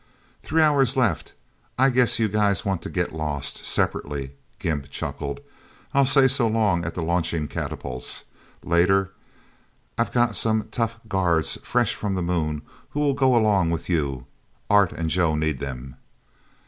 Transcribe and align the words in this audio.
"Three 0.41 0.63
hours 0.63 0.97
left. 0.97 1.33
I 1.77 1.91
guess 1.91 2.17
you 2.17 2.27
guys 2.27 2.65
want 2.65 2.81
to 2.81 2.89
get 2.89 3.13
lost 3.13 3.63
separately," 3.65 4.31
Gimp 4.57 4.89
chuckled. 4.89 5.41
"I'll 5.93 6.05
say 6.05 6.27
so 6.27 6.47
long 6.47 6.83
at 6.83 6.95
the 6.95 7.03
launching 7.03 7.47
catapults, 7.47 8.23
later. 8.63 9.11
I've 9.99 10.11
got 10.11 10.35
some 10.35 10.67
tough 10.71 10.99
guards, 11.07 11.59
fresh 11.61 11.93
from 11.93 12.15
the 12.15 12.23
Moon, 12.23 12.63
who 12.89 12.99
will 12.99 13.13
go 13.13 13.35
along 13.35 13.69
with 13.69 13.89
you. 13.89 14.25
Art 14.71 14.91
and 14.91 15.07
Joe 15.07 15.35
need 15.35 15.59
them..." 15.59 15.97